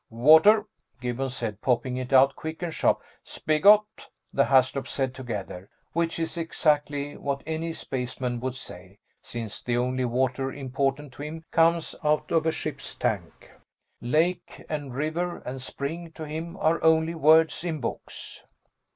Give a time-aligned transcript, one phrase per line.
[0.09, 0.65] "Water,"
[0.99, 3.03] Gibbons said, popping it out quick and sharp.
[3.23, 5.69] "Spigot," the Haslops said together.
[5.93, 11.45] Which is exactly what any spaceman would say, since the only water important to him
[11.51, 13.51] comes out of a ship's tank.
[14.01, 18.43] "Lake" and "river" and "spring," to him, are only words in books.